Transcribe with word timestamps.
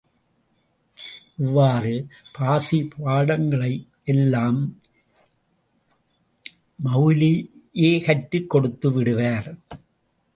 இவ்வாறு 1.37 2.07
பார்சி 2.37 2.89
பாடங்களை 2.97 3.87
எல்ல்ாம் 4.05 4.71
மெளலவியே 6.83 8.05
கற்றுக் 8.05 8.49
கொடுத்து 8.49 8.91
விடுவார். 8.91 9.55